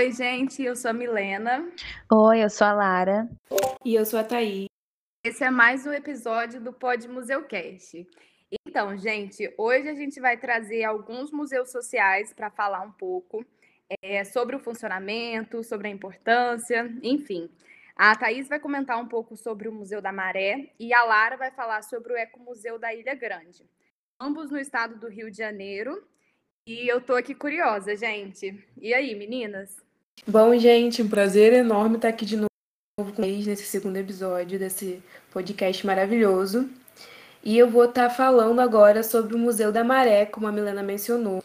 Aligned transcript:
Oi, 0.00 0.12
gente, 0.12 0.62
eu 0.62 0.74
sou 0.74 0.92
a 0.92 0.94
Milena. 0.94 1.70
Oi, 2.10 2.42
eu 2.42 2.48
sou 2.48 2.66
a 2.66 2.72
Lara. 2.72 3.28
E 3.84 3.94
eu 3.94 4.06
sou 4.06 4.18
a 4.18 4.24
Thaís. 4.24 4.64
Esse 5.22 5.44
é 5.44 5.50
mais 5.50 5.86
um 5.86 5.92
episódio 5.92 6.58
do 6.58 6.72
Pod 6.72 7.06
Museucast. 7.06 8.08
Então, 8.66 8.96
gente, 8.96 9.52
hoje 9.58 9.90
a 9.90 9.94
gente 9.94 10.18
vai 10.18 10.38
trazer 10.38 10.84
alguns 10.84 11.30
museus 11.30 11.70
sociais 11.70 12.32
para 12.32 12.50
falar 12.50 12.80
um 12.80 12.90
pouco 12.92 13.44
é, 14.00 14.24
sobre 14.24 14.56
o 14.56 14.58
funcionamento, 14.58 15.62
sobre 15.62 15.88
a 15.88 15.90
importância, 15.90 16.90
enfim. 17.02 17.50
A 17.94 18.16
Thaís 18.16 18.48
vai 18.48 18.58
comentar 18.58 18.98
um 18.98 19.06
pouco 19.06 19.36
sobre 19.36 19.68
o 19.68 19.72
Museu 19.72 20.00
da 20.00 20.10
Maré 20.10 20.72
e 20.80 20.94
a 20.94 21.04
Lara 21.04 21.36
vai 21.36 21.50
falar 21.50 21.82
sobre 21.82 22.14
o 22.14 22.16
Ecomuseu 22.16 22.78
da 22.78 22.94
Ilha 22.94 23.14
Grande. 23.14 23.68
Ambos 24.18 24.50
no 24.50 24.58
estado 24.58 24.98
do 24.98 25.10
Rio 25.10 25.30
de 25.30 25.36
Janeiro. 25.36 26.02
E 26.66 26.88
eu 26.90 27.02
tô 27.02 27.14
aqui 27.14 27.34
curiosa, 27.34 27.94
gente. 27.94 28.66
E 28.80 28.94
aí, 28.94 29.14
meninas? 29.14 29.89
Bom, 30.26 30.56
gente, 30.58 31.02
um 31.02 31.08
prazer 31.08 31.52
enorme 31.54 31.96
estar 31.96 32.08
aqui 32.08 32.26
de 32.26 32.36
novo 32.36 32.48
com 32.96 33.04
vocês 33.04 33.46
nesse 33.46 33.64
segundo 33.64 33.96
episódio 33.96 34.58
desse 34.58 35.02
podcast 35.32 35.84
maravilhoso. 35.86 36.68
E 37.42 37.56
eu 37.56 37.70
vou 37.70 37.86
estar 37.86 38.10
falando 38.10 38.60
agora 38.60 39.02
sobre 39.02 39.34
o 39.34 39.38
Museu 39.38 39.72
da 39.72 39.82
Maré, 39.82 40.26
como 40.26 40.46
a 40.46 40.52
Milena 40.52 40.82
mencionou. 40.82 41.42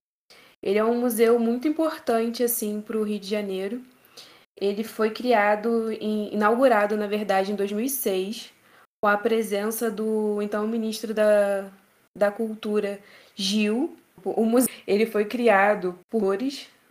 Ele 0.61 0.77
é 0.77 0.83
um 0.83 0.99
museu 0.99 1.39
muito 1.39 1.69
importante 1.69 2.43
assim 2.43 2.81
para 2.81 2.97
o 2.97 3.03
Rio 3.03 3.17
de 3.17 3.29
Janeiro. 3.29 3.81
Ele 4.59 4.83
foi 4.83 5.09
criado, 5.09 5.91
em, 5.93 6.33
inaugurado, 6.33 6.97
na 6.97 7.07
verdade, 7.07 7.53
em 7.53 7.55
2006, 7.55 8.51
com 9.01 9.07
a 9.07 9.17
presença 9.17 9.89
do 9.89 10.41
então 10.41 10.67
ministro 10.67 11.13
da, 11.13 11.71
da 12.13 12.29
Cultura, 12.29 12.99
Gil. 13.35 13.97
O 14.23 14.45
museu 14.45 14.73
ele 14.85 15.05
foi 15.05 15.23
criado 15.23 15.97
por 16.09 16.41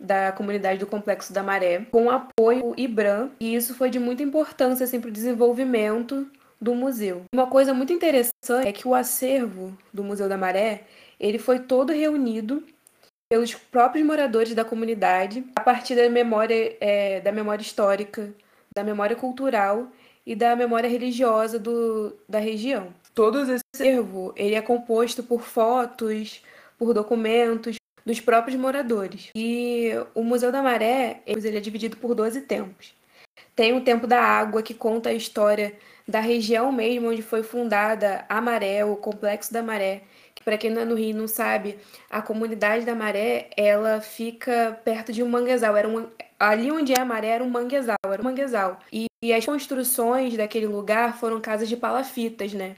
da 0.05 0.31
comunidade 0.31 0.79
do 0.79 0.87
Complexo 0.87 1.33
da 1.33 1.43
Maré, 1.43 1.85
com 1.91 2.09
apoio 2.09 2.73
IBRAM, 2.77 3.31
e 3.39 3.55
isso 3.55 3.73
foi 3.73 3.89
de 3.89 3.99
muita 3.99 4.23
importância 4.23 4.83
assim, 4.83 5.01
para 5.01 5.09
o 5.09 5.13
desenvolvimento 5.13 6.29
do 6.61 6.73
museu. 6.73 7.23
Uma 7.33 7.47
coisa 7.47 7.73
muito 7.73 7.91
interessante 7.91 8.33
é 8.65 8.71
que 8.71 8.87
o 8.87 8.95
acervo 8.95 9.77
do 9.93 10.03
Museu 10.03 10.29
da 10.29 10.37
Maré 10.37 10.83
ele 11.19 11.37
foi 11.37 11.59
todo 11.59 11.91
reunido 11.93 12.63
pelos 13.29 13.53
próprios 13.53 14.05
moradores 14.05 14.53
da 14.53 14.63
comunidade 14.63 15.43
a 15.55 15.61
partir 15.61 15.95
da 15.95 16.09
memória, 16.09 16.77
é, 16.79 17.19
da 17.21 17.31
memória 17.31 17.61
histórica, 17.61 18.33
da 18.73 18.83
memória 18.83 19.15
cultural 19.15 19.87
e 20.25 20.35
da 20.35 20.55
memória 20.55 20.89
religiosa 20.89 21.57
do, 21.57 22.15
da 22.27 22.39
região. 22.39 22.93
Todo 23.13 23.41
esse 23.41 23.63
acervo 23.73 24.33
ele 24.35 24.55
é 24.55 24.61
composto 24.61 25.23
por 25.23 25.41
fotos, 25.41 26.41
por 26.77 26.93
documentos 26.93 27.77
dos 28.05 28.19
próprios 28.19 28.59
moradores. 28.59 29.29
E 29.35 29.91
o 30.13 30.23
Museu 30.23 30.51
da 30.51 30.61
Maré 30.61 31.21
ele 31.25 31.57
é 31.57 31.61
dividido 31.61 31.97
por 31.97 32.13
12 32.13 32.41
tempos. 32.41 32.93
Tem 33.55 33.73
o 33.75 33.81
Tempo 33.81 34.05
da 34.05 34.21
Água, 34.21 34.61
que 34.61 34.73
conta 34.73 35.09
a 35.09 35.13
história 35.13 35.73
da 36.07 36.19
região 36.19 36.71
mesmo 36.71 37.09
onde 37.09 37.21
foi 37.21 37.41
fundada 37.41 38.25
a 38.29 38.39
Maré, 38.39 38.85
o 38.85 38.95
Complexo 38.95 39.51
da 39.51 39.63
Maré, 39.63 40.03
para 40.45 40.59
quem 40.59 40.69
não 40.69 40.83
é 40.83 40.85
no 40.85 40.93
Rio 40.93 41.17
não 41.17 41.27
sabe, 41.27 41.79
a 42.07 42.21
comunidade 42.21 42.85
da 42.85 42.93
Maré, 42.93 43.49
ela 43.57 43.99
fica 43.99 44.79
perto 44.85 45.11
de 45.11 45.23
um 45.23 45.27
manguezal. 45.27 45.75
Era 45.75 45.87
um, 45.87 46.07
ali 46.39 46.71
onde 46.71 46.93
é 46.93 46.99
a 46.99 47.05
Maré 47.05 47.29
era 47.29 47.43
um 47.43 47.49
manguezal, 47.49 47.97
era 48.05 48.21
um 48.21 48.25
manguezal. 48.25 48.79
E, 48.93 49.07
e 49.23 49.33
as 49.33 49.43
construções 49.43 50.37
daquele 50.37 50.67
lugar 50.67 51.17
foram 51.17 51.41
casas 51.41 51.67
de 51.67 51.75
palafitas, 51.75 52.53
né? 52.53 52.75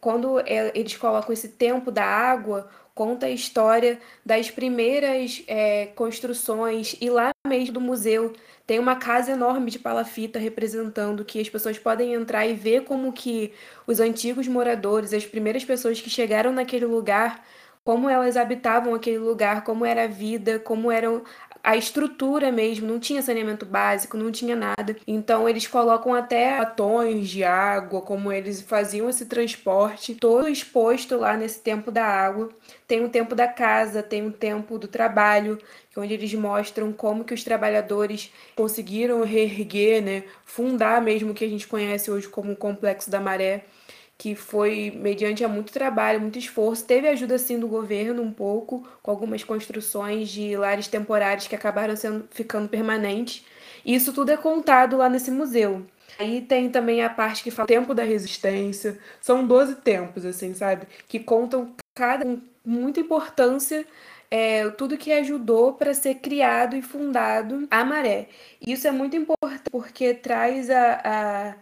Quando 0.00 0.40
é, 0.40 0.72
eles 0.74 0.96
colocam 0.96 1.32
esse 1.32 1.50
tempo 1.50 1.92
da 1.92 2.04
água, 2.04 2.68
conta 2.96 3.26
a 3.26 3.30
história 3.30 4.00
das 4.24 4.50
primeiras 4.50 5.44
é, 5.46 5.84
construções 5.94 6.96
e 6.98 7.10
lá 7.10 7.30
mesmo 7.46 7.74
do 7.74 7.80
museu 7.80 8.32
tem 8.66 8.78
uma 8.78 8.96
casa 8.96 9.32
enorme 9.32 9.70
de 9.70 9.78
palafita 9.78 10.38
representando 10.38 11.22
que 11.22 11.38
as 11.38 11.46
pessoas 11.46 11.78
podem 11.78 12.14
entrar 12.14 12.46
e 12.46 12.54
ver 12.54 12.84
como 12.84 13.12
que 13.12 13.52
os 13.86 14.00
antigos 14.00 14.48
moradores, 14.48 15.12
as 15.12 15.26
primeiras 15.26 15.62
pessoas 15.62 16.00
que 16.00 16.08
chegaram 16.08 16.52
naquele 16.52 16.86
lugar, 16.86 17.44
como 17.84 18.08
elas 18.08 18.34
habitavam 18.34 18.94
aquele 18.94 19.18
lugar, 19.18 19.62
como 19.62 19.84
era 19.84 20.04
a 20.04 20.08
vida, 20.08 20.58
como 20.58 20.90
eram 20.90 21.22
a 21.66 21.76
estrutura 21.76 22.52
mesmo, 22.52 22.86
não 22.86 23.00
tinha 23.00 23.20
saneamento 23.20 23.66
básico, 23.66 24.16
não 24.16 24.30
tinha 24.30 24.54
nada. 24.54 24.96
Então 25.04 25.48
eles 25.48 25.66
colocam 25.66 26.14
até 26.14 26.60
latões 26.60 27.28
de 27.28 27.42
água, 27.42 28.00
como 28.02 28.30
eles 28.30 28.62
faziam 28.62 29.10
esse 29.10 29.26
transporte, 29.26 30.14
todo 30.14 30.48
exposto 30.48 31.16
lá 31.16 31.36
nesse 31.36 31.58
tempo 31.60 31.90
da 31.90 32.04
água. 32.06 32.50
Tem 32.86 33.04
o 33.04 33.08
tempo 33.08 33.34
da 33.34 33.48
casa, 33.48 34.00
tem 34.00 34.24
o 34.24 34.30
tempo 34.30 34.78
do 34.78 34.86
trabalho, 34.86 35.58
onde 35.96 36.14
eles 36.14 36.32
mostram 36.34 36.92
como 36.92 37.24
que 37.24 37.34
os 37.34 37.42
trabalhadores 37.42 38.32
conseguiram 38.54 39.24
reerguer, 39.24 40.00
né, 40.00 40.22
fundar 40.44 41.02
mesmo 41.02 41.32
o 41.32 41.34
que 41.34 41.44
a 41.44 41.48
gente 41.48 41.66
conhece 41.66 42.12
hoje 42.12 42.28
como 42.28 42.52
o 42.52 42.56
Complexo 42.56 43.10
da 43.10 43.18
Maré 43.18 43.64
que 44.18 44.34
foi 44.34 44.90
mediante 44.94 45.44
a 45.44 45.48
muito 45.48 45.72
trabalho, 45.72 46.20
muito 46.20 46.38
esforço. 46.38 46.84
Teve 46.84 47.08
ajuda 47.08 47.38
sim 47.38 47.58
do 47.58 47.68
governo 47.68 48.22
um 48.22 48.32
pouco, 48.32 48.86
com 49.02 49.10
algumas 49.10 49.44
construções 49.44 50.28
de 50.30 50.56
lares 50.56 50.88
temporários 50.88 51.46
que 51.46 51.54
acabaram 51.54 51.96
sendo 51.96 52.26
ficando 52.30 52.68
permanentes. 52.68 53.44
E 53.84 53.94
isso 53.94 54.12
tudo 54.12 54.30
é 54.30 54.36
contado 54.36 54.96
lá 54.96 55.08
nesse 55.08 55.30
museu. 55.30 55.86
Aí 56.18 56.40
tem 56.40 56.70
também 56.70 57.02
a 57.02 57.10
parte 57.10 57.42
que 57.42 57.50
fala 57.50 57.68
tempo 57.68 57.94
da 57.94 58.02
resistência. 58.02 58.98
São 59.20 59.46
12 59.46 59.76
tempos, 59.76 60.24
assim, 60.24 60.54
sabe? 60.54 60.86
Que 61.06 61.18
contam 61.20 61.74
cada 61.94 62.24
com 62.24 62.40
muita 62.64 63.00
importância 63.00 63.86
é, 64.30 64.68
tudo 64.70 64.96
que 64.96 65.12
ajudou 65.12 65.74
para 65.74 65.94
ser 65.94 66.16
criado 66.16 66.76
e 66.76 66.82
fundado 66.82 67.66
a 67.70 67.84
Maré. 67.84 68.28
Isso 68.60 68.86
é 68.88 68.90
muito 68.90 69.16
importante 69.16 69.62
porque 69.70 70.14
traz 70.14 70.68
a, 70.70 71.00
a 71.04 71.54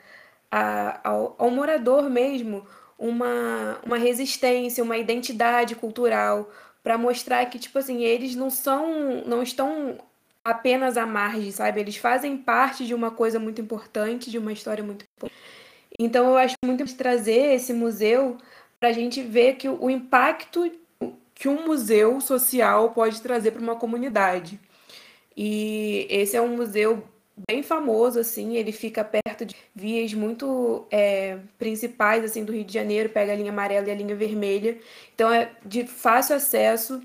a, 0.55 1.01
ao, 1.03 1.35
ao 1.37 1.51
morador 1.51 2.09
mesmo 2.09 2.65
uma, 2.97 3.81
uma 3.85 3.99
resistência, 3.99 4.85
uma 4.85 4.97
identidade 4.97 5.75
cultural, 5.75 6.49
para 6.81 6.97
mostrar 6.97 7.45
que, 7.47 7.59
tipo 7.59 7.77
assim, 7.77 8.05
eles 8.05 8.37
não 8.37 8.49
são, 8.51 9.25
não 9.27 9.43
estão 9.43 9.99
apenas 10.45 10.97
à 10.97 11.05
margem, 11.05 11.51
sabe? 11.51 11.81
Eles 11.81 11.97
fazem 11.97 12.37
parte 12.37 12.87
de 12.87 12.95
uma 12.95 13.11
coisa 13.11 13.41
muito 13.41 13.61
importante, 13.61 14.31
de 14.31 14.39
uma 14.39 14.53
história 14.53 14.85
muito 14.85 15.05
importante. 15.05 15.35
Então, 15.99 16.27
eu 16.31 16.37
acho 16.37 16.55
muito 16.65 16.83
importante 16.83 16.99
trazer 16.99 17.55
esse 17.55 17.73
museu 17.73 18.39
para 18.79 18.91
a 18.91 18.93
gente 18.93 19.23
ver 19.23 19.55
que 19.55 19.69
o 19.69 19.91
impacto 19.91 20.71
que 21.35 21.49
um 21.49 21.67
museu 21.67 22.21
social 22.21 22.91
pode 22.93 23.21
trazer 23.21 23.51
para 23.51 23.63
uma 23.63 23.75
comunidade. 23.75 24.61
E 25.37 26.07
esse 26.09 26.37
é 26.37 26.41
um 26.41 26.57
museu 26.57 27.03
bem 27.49 27.63
famoso, 27.63 28.19
assim, 28.21 28.57
ele 28.57 28.73
fica 28.73 29.05
perto 29.05 29.45
de 29.45 29.57
vias 29.75 30.15
muito 30.15 30.87
é, 30.91 31.39
principais, 31.59 32.25
assim, 32.25 32.45
do 32.45 32.53
Rio 32.53 32.65
de 32.65 32.73
Janeiro, 32.73 33.09
pega 33.09 33.33
a 33.33 33.37
linha 33.37 33.51
amarela 33.51 33.89
e 33.89 33.91
a 33.91 33.95
linha 33.95 34.15
vermelha, 34.15 34.79
então 35.15 35.33
é 35.33 35.51
de 35.65 35.87
fácil 35.87 36.37
acesso, 36.37 37.03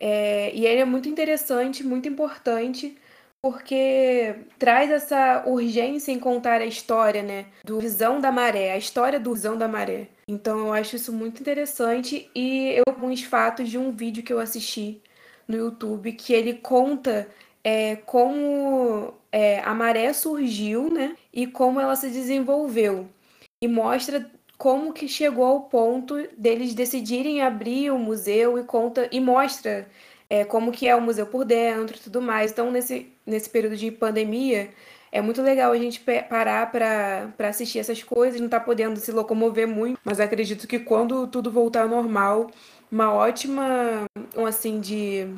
é, 0.00 0.54
e 0.54 0.66
ele 0.66 0.80
é 0.80 0.84
muito 0.84 1.08
interessante, 1.08 1.84
muito 1.84 2.08
importante, 2.08 2.96
porque 3.42 4.34
traz 4.58 4.90
essa 4.90 5.44
urgência 5.46 6.12
em 6.12 6.18
contar 6.18 6.60
a 6.60 6.66
história, 6.66 7.22
né, 7.22 7.46
do 7.64 7.78
Visão 7.78 8.20
da 8.20 8.32
Maré, 8.32 8.72
a 8.72 8.78
história 8.78 9.20
do 9.20 9.34
Visão 9.34 9.56
da 9.56 9.68
Maré. 9.68 10.08
Então 10.26 10.58
eu 10.60 10.72
acho 10.72 10.96
isso 10.96 11.12
muito 11.12 11.40
interessante, 11.40 12.30
e 12.34 12.70
eu 12.70 12.84
alguns 13.04 13.22
fatos 13.22 13.68
de 13.68 13.76
um 13.76 13.92
vídeo 13.92 14.22
que 14.22 14.32
eu 14.32 14.40
assisti 14.40 15.00
no 15.46 15.56
YouTube, 15.56 16.12
que 16.12 16.32
ele 16.32 16.54
conta 16.54 17.28
é, 17.64 17.96
como 17.96 19.14
é, 19.32 19.60
a 19.60 19.74
maré 19.74 20.12
surgiu, 20.12 20.90
né? 20.90 21.16
E 21.32 21.46
como 21.46 21.80
ela 21.80 21.96
se 21.96 22.10
desenvolveu. 22.10 23.08
E 23.60 23.66
mostra 23.66 24.30
como 24.58 24.92
que 24.92 25.08
chegou 25.08 25.44
ao 25.44 25.62
ponto 25.62 26.14
deles 26.38 26.74
decidirem 26.74 27.42
abrir 27.42 27.90
o 27.90 27.98
museu 27.98 28.58
e 28.58 28.64
conta 28.64 29.08
e 29.10 29.20
mostra 29.20 29.88
é, 30.28 30.44
como 30.44 30.70
que 30.72 30.88
é 30.88 30.94
o 30.94 31.00
museu 31.00 31.26
por 31.26 31.44
dentro 31.44 31.96
e 31.96 32.00
tudo 32.00 32.20
mais. 32.22 32.52
Então, 32.52 32.70
nesse, 32.70 33.12
nesse 33.26 33.50
período 33.50 33.76
de 33.76 33.90
pandemia, 33.90 34.70
é 35.10 35.20
muito 35.20 35.40
legal 35.42 35.72
a 35.72 35.78
gente 35.78 36.00
parar 36.28 36.70
para 36.70 37.48
assistir 37.48 37.78
essas 37.78 38.02
coisas, 38.02 38.40
não 38.40 38.48
tá 38.48 38.60
podendo 38.60 38.98
se 38.98 39.12
locomover 39.12 39.68
muito, 39.68 39.98
mas 40.04 40.20
acredito 40.20 40.66
que 40.66 40.78
quando 40.78 41.26
tudo 41.28 41.50
voltar 41.50 41.82
ao 41.82 41.88
normal, 41.88 42.50
uma 42.90 43.12
ótima, 43.12 44.04
um, 44.36 44.46
assim, 44.46 44.80
de 44.80 45.28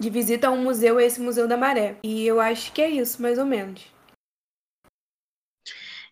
de 0.00 0.10
visita 0.10 0.48
a 0.48 0.50
um 0.50 0.62
museu, 0.62 1.00
esse 1.00 1.20
Museu 1.20 1.48
da 1.48 1.56
Maré. 1.56 1.96
E 2.02 2.26
eu 2.26 2.40
acho 2.40 2.72
que 2.72 2.82
é 2.82 2.88
isso, 2.88 3.20
mais 3.20 3.38
ou 3.38 3.46
menos. 3.46 3.90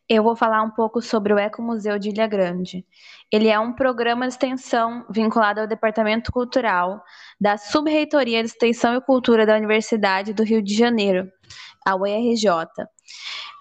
Eu 0.08 0.22
vou 0.22 0.36
falar 0.36 0.62
um 0.62 0.70
pouco 0.70 1.00
sobre 1.00 1.32
o 1.32 1.38
Ecomuseu 1.38 1.98
de 1.98 2.10
Ilha 2.10 2.26
Grande. 2.26 2.84
Ele 3.32 3.48
é 3.48 3.58
um 3.58 3.72
programa 3.72 4.26
de 4.26 4.34
extensão 4.34 5.04
vinculado 5.08 5.60
ao 5.60 5.66
Departamento 5.66 6.30
Cultural 6.30 7.02
da 7.40 7.56
Subreitoria 7.56 8.42
de 8.42 8.50
Extensão 8.50 8.94
e 8.94 9.00
Cultura 9.00 9.46
da 9.46 9.56
Universidade 9.56 10.34
do 10.34 10.42
Rio 10.42 10.62
de 10.62 10.74
Janeiro, 10.74 11.30
a 11.86 11.96
UERJ. 11.96 12.48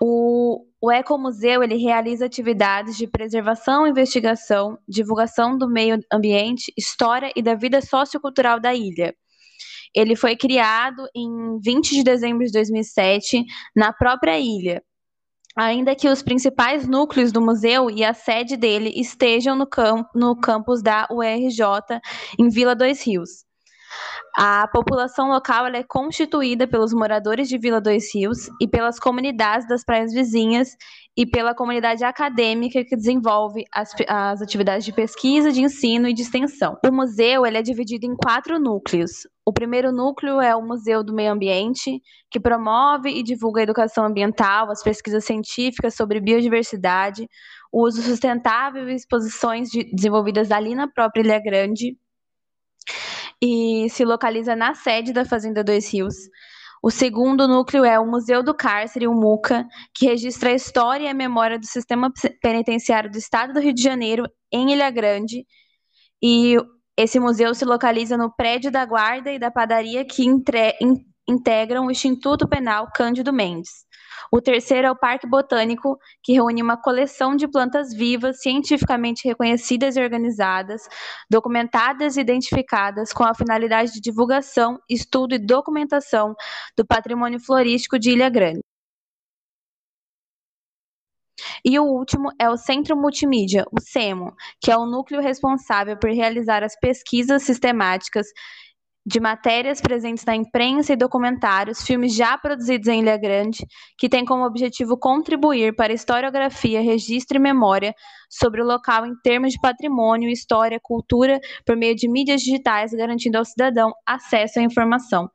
O, 0.01 0.65
o 0.81 0.91
Ecomuseu 0.91 1.63
ele 1.63 1.77
realiza 1.77 2.25
atividades 2.25 2.97
de 2.97 3.07
preservação, 3.07 3.87
investigação, 3.87 4.77
divulgação 4.85 5.57
do 5.57 5.69
meio 5.69 5.97
ambiente, 6.11 6.73
história 6.77 7.31
e 7.37 7.41
da 7.41 7.55
vida 7.55 7.81
sociocultural 7.81 8.59
da 8.59 8.73
ilha 8.73 9.15
ele 9.95 10.15
foi 10.15 10.35
criado 10.35 11.07
em 11.15 11.59
20 11.59 11.91
de 11.91 12.03
dezembro 12.03 12.45
de 12.45 12.51
2007 12.51 13.43
na 13.75 13.93
própria 13.93 14.39
ilha. 14.39 14.83
Ainda 15.55 15.95
que 15.95 16.09
os 16.09 16.23
principais 16.23 16.87
núcleos 16.87 17.31
do 17.31 17.39
museu 17.39 17.89
e 17.89 18.03
a 18.03 18.13
sede 18.13 18.57
dele 18.57 18.91
estejam 18.95 19.55
no, 19.55 19.67
camp 19.67 20.07
no 20.15 20.35
campus 20.35 20.81
da 20.81 21.07
URJ, 21.11 22.01
em 22.39 22.49
Vila 22.49 22.75
Dois 22.75 23.05
Rios. 23.05 23.45
A 24.35 24.67
população 24.67 25.29
local 25.29 25.67
é 25.67 25.83
constituída 25.83 26.67
pelos 26.67 26.91
moradores 26.91 27.47
de 27.47 27.57
Vila 27.59 27.79
Dois 27.79 28.13
Rios 28.13 28.49
e 28.59 28.67
pelas 28.67 28.99
comunidades 28.99 29.67
das 29.67 29.83
praias 29.83 30.11
vizinhas 30.11 30.75
e 31.15 31.23
pela 31.23 31.53
comunidade 31.53 32.03
acadêmica 32.03 32.83
que 32.83 32.95
desenvolve 32.95 33.63
as, 33.71 33.91
as 34.07 34.41
atividades 34.41 34.85
de 34.85 34.91
pesquisa, 34.91 35.51
de 35.51 35.61
ensino 35.61 36.07
e 36.07 36.13
de 36.13 36.23
extensão. 36.23 36.75
O 36.83 36.91
museu 36.91 37.45
ele 37.45 37.59
é 37.59 37.61
dividido 37.61 38.07
em 38.07 38.15
quatro 38.15 38.59
núcleos. 38.59 39.27
O 39.45 39.53
primeiro 39.53 39.91
núcleo 39.91 40.41
é 40.41 40.55
o 40.55 40.65
Museu 40.65 41.03
do 41.03 41.13
Meio 41.13 41.31
Ambiente, 41.31 42.01
que 42.31 42.39
promove 42.39 43.09
e 43.09 43.21
divulga 43.21 43.59
a 43.59 43.63
educação 43.63 44.05
ambiental, 44.05 44.71
as 44.71 44.81
pesquisas 44.81 45.25
científicas 45.25 45.93
sobre 45.93 46.19
biodiversidade, 46.19 47.27
o 47.71 47.85
uso 47.85 48.01
sustentável 48.01 48.89
e 48.89 48.95
exposições 48.95 49.69
de, 49.69 49.83
desenvolvidas 49.93 50.49
ali 50.49 50.73
na 50.73 50.87
própria 50.87 51.21
Ilha 51.21 51.39
Grande 51.39 51.97
e 53.41 53.87
se 53.89 54.03
localiza 54.05 54.55
na 54.55 54.73
sede 54.73 55.13
da 55.13 55.25
Fazenda 55.25 55.63
Dois 55.63 55.91
Rios. 55.91 56.15
O 56.81 56.91
segundo 56.91 57.47
núcleo 57.47 57.85
é 57.85 57.97
o 57.97 58.05
Museu 58.05 58.43
do 58.43 58.53
Cárcere, 58.53 59.07
o 59.07 59.13
MUCA, 59.13 59.65
que 59.95 60.05
registra 60.05 60.49
a 60.49 60.53
história 60.53 61.05
e 61.05 61.07
a 61.07 61.13
memória 61.13 61.57
do 61.57 61.65
sistema 61.65 62.11
penitenciário 62.41 63.09
do 63.09 63.17
Estado 63.17 63.53
do 63.53 63.61
Rio 63.61 63.73
de 63.73 63.81
Janeiro, 63.81 64.25
em 64.51 64.73
Ilha 64.73 64.91
Grande. 64.91 65.45
E 66.21 66.57
esse 66.97 67.19
museu 67.19 67.55
se 67.55 67.63
localiza 67.63 68.17
no 68.17 68.33
prédio 68.35 68.69
da 68.69 68.85
Guarda 68.85 69.31
e 69.31 69.39
da 69.39 69.49
Padaria 69.49 70.05
que 70.05 70.25
integram 71.27 71.85
o 71.85 71.91
Instituto 71.91 72.47
Penal 72.49 72.89
Cândido 72.93 73.31
Mendes. 73.31 73.69
O 74.31 74.41
terceiro 74.41 74.87
é 74.87 74.91
o 74.91 74.95
Parque 74.95 75.27
Botânico, 75.27 75.97
que 76.21 76.33
reúne 76.33 76.61
uma 76.61 76.77
coleção 76.77 77.35
de 77.35 77.47
plantas 77.47 77.93
vivas, 77.93 78.41
cientificamente 78.41 79.27
reconhecidas 79.27 79.95
e 79.95 80.01
organizadas, 80.01 80.87
documentadas 81.29 82.17
e 82.17 82.21
identificadas 82.21 83.13
com 83.13 83.23
a 83.23 83.35
finalidade 83.35 83.93
de 83.93 84.01
divulgação, 84.01 84.79
estudo 84.89 85.35
e 85.35 85.39
documentação 85.39 86.35
do 86.77 86.85
patrimônio 86.85 87.39
florístico 87.39 87.99
de 87.99 88.11
Ilha 88.11 88.29
Grande. 88.29 88.61
E 91.65 91.79
o 91.79 91.83
último 91.83 92.29
é 92.39 92.49
o 92.49 92.57
Centro 92.57 92.95
Multimídia, 92.95 93.65
o 93.71 93.81
CEMO, 93.81 94.35
que 94.61 94.71
é 94.71 94.77
o 94.77 94.85
núcleo 94.85 95.21
responsável 95.21 95.97
por 95.97 96.09
realizar 96.11 96.63
as 96.63 96.77
pesquisas 96.79 97.43
sistemáticas 97.43 98.27
de 99.05 99.19
matérias 99.19 99.81
presentes 99.81 100.23
na 100.23 100.35
imprensa 100.35 100.93
e 100.93 100.95
documentários, 100.95 101.83
filmes 101.83 102.15
já 102.15 102.37
produzidos 102.37 102.87
em 102.87 103.01
Ilha 103.01 103.17
Grande, 103.17 103.65
que 103.97 104.07
tem 104.07 104.23
como 104.23 104.45
objetivo 104.45 104.97
contribuir 104.97 105.75
para 105.75 105.91
a 105.91 105.95
historiografia, 105.95 106.81
registro 106.81 107.37
e 107.37 107.39
memória 107.39 107.93
sobre 108.29 108.61
o 108.61 108.65
local 108.65 109.05
em 109.05 109.13
termos 109.21 109.51
de 109.51 109.59
patrimônio, 109.59 110.29
história, 110.29 110.79
cultura, 110.81 111.39
por 111.65 111.75
meio 111.75 111.95
de 111.95 112.07
mídias 112.07 112.41
digitais, 112.41 112.93
garantindo 112.93 113.37
ao 113.37 113.45
cidadão 113.45 113.91
acesso 114.05 114.59
à 114.59 114.63
informação. 114.63 115.29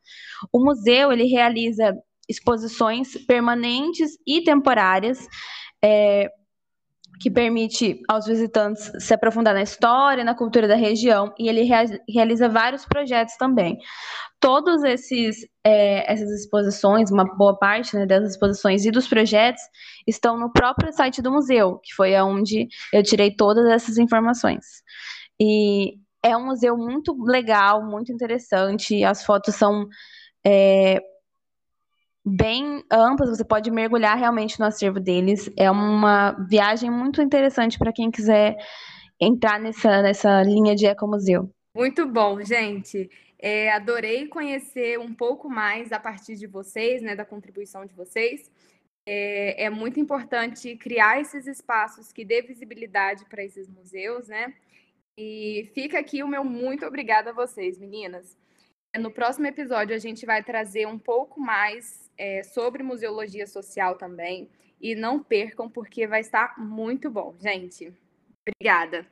O 0.50 0.64
museu 0.64 1.12
ele 1.12 1.24
realiza 1.24 1.94
exposições 2.28 3.16
permanentes 3.26 4.12
e 4.26 4.42
temporárias 4.42 5.26
é, 5.82 6.28
que 7.20 7.30
permite 7.30 8.00
aos 8.08 8.26
visitantes 8.26 8.92
se 8.98 9.12
aprofundar 9.12 9.54
na 9.54 9.62
história, 9.62 10.24
na 10.24 10.34
cultura 10.34 10.68
da 10.68 10.76
região, 10.76 11.32
e 11.38 11.48
ele 11.48 11.68
realiza 12.08 12.48
vários 12.48 12.84
projetos 12.84 13.36
também. 13.36 13.78
Esses 14.86 15.46
é, 15.64 16.10
essas 16.10 16.30
exposições, 16.30 17.10
uma 17.10 17.24
boa 17.24 17.58
parte 17.58 17.96
né, 17.96 18.06
dessas 18.06 18.30
exposições 18.30 18.84
e 18.84 18.90
dos 18.90 19.08
projetos 19.08 19.62
estão 20.06 20.38
no 20.38 20.52
próprio 20.52 20.92
site 20.92 21.20
do 21.20 21.32
museu, 21.32 21.78
que 21.82 21.92
foi 21.94 22.14
aonde 22.14 22.68
eu 22.92 23.02
tirei 23.02 23.34
todas 23.34 23.66
essas 23.66 23.98
informações. 23.98 24.64
E 25.40 25.94
é 26.22 26.36
um 26.36 26.46
museu 26.46 26.76
muito 26.76 27.16
legal, 27.24 27.84
muito 27.84 28.12
interessante. 28.12 29.04
As 29.04 29.24
fotos 29.24 29.54
são 29.54 29.86
é, 30.46 30.98
bem 32.28 32.84
amplas, 32.90 33.30
você 33.30 33.44
pode 33.44 33.70
mergulhar 33.70 34.16
realmente 34.16 34.58
no 34.60 34.66
acervo 34.66 35.00
deles. 35.00 35.50
É 35.56 35.70
uma 35.70 36.32
viagem 36.48 36.90
muito 36.90 37.22
interessante 37.22 37.78
para 37.78 37.92
quem 37.92 38.10
quiser 38.10 38.56
entrar 39.20 39.58
nessa, 39.58 40.02
nessa 40.02 40.42
linha 40.42 40.74
de 40.74 40.86
ecomuseu. 40.86 41.50
Muito 41.74 42.06
bom, 42.06 42.42
gente. 42.42 43.10
É, 43.38 43.70
adorei 43.70 44.26
conhecer 44.26 44.98
um 44.98 45.14
pouco 45.14 45.48
mais 45.48 45.92
a 45.92 46.00
partir 46.00 46.34
de 46.34 46.46
vocês, 46.46 47.02
né, 47.02 47.14
da 47.14 47.24
contribuição 47.24 47.86
de 47.86 47.94
vocês. 47.94 48.50
É, 49.06 49.64
é 49.64 49.70
muito 49.70 49.98
importante 49.98 50.76
criar 50.76 51.20
esses 51.20 51.46
espaços 51.46 52.12
que 52.12 52.24
dê 52.24 52.42
visibilidade 52.42 53.24
para 53.26 53.42
esses 53.42 53.68
museus, 53.68 54.28
né? 54.28 54.52
E 55.16 55.70
fica 55.74 55.98
aqui 55.98 56.22
o 56.22 56.28
meu 56.28 56.44
muito 56.44 56.84
obrigada 56.84 57.30
a 57.30 57.32
vocês, 57.32 57.78
meninas. 57.78 58.36
No 58.96 59.10
próximo 59.10 59.46
episódio, 59.46 59.94
a 59.94 59.98
gente 59.98 60.24
vai 60.24 60.42
trazer 60.42 60.86
um 60.86 60.98
pouco 60.98 61.40
mais 61.40 62.10
é, 62.16 62.42
sobre 62.42 62.82
museologia 62.82 63.46
social 63.46 63.96
também. 63.96 64.48
E 64.80 64.94
não 64.94 65.22
percam, 65.22 65.68
porque 65.68 66.06
vai 66.06 66.20
estar 66.20 66.58
muito 66.58 67.10
bom, 67.10 67.34
gente. 67.40 67.92
Obrigada. 68.46 69.06